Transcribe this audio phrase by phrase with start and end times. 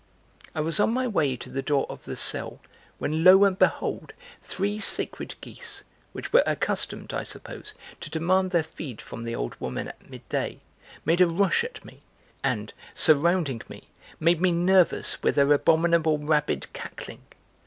[0.55, 2.59] I was on my way to the door of the cell
[2.97, 3.43] when lo!
[3.43, 4.13] and behold!
[4.41, 9.55] three sacred geese which were accustomed, I suppose, to demand their feed from the old
[9.61, 10.61] woman at midday,
[11.05, 12.01] made a rush at me
[12.43, 17.21] and, surrounding me, made me nervous with their abominable rabid cackling.